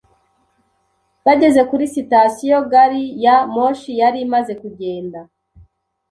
Bageze 1.25 1.61
kuri 1.69 1.85
sitasiyo, 1.95 2.57
gari 2.71 3.03
ya 3.25 3.35
moshi 3.53 3.91
yari 4.01 4.19
imaze 4.25 4.53
kugenda. 4.61 5.19